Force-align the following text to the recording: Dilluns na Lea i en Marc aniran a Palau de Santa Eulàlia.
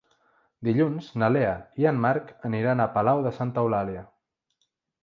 Dilluns 0.67 1.09
na 1.23 1.29
Lea 1.35 1.51
i 1.83 1.87
en 1.91 2.01
Marc 2.07 2.35
aniran 2.51 2.83
a 2.83 2.89
Palau 2.99 3.23
de 3.29 3.39
Santa 3.41 3.67
Eulàlia. 3.67 4.05